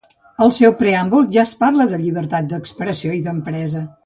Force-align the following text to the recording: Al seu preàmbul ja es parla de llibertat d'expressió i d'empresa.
Al 0.45 0.53
seu 0.59 0.73
preàmbul 0.79 1.27
ja 1.37 1.43
es 1.43 1.53
parla 1.61 1.87
de 1.93 2.01
llibertat 2.05 2.51
d'expressió 2.55 3.15
i 3.21 3.25
d'empresa. 3.29 3.89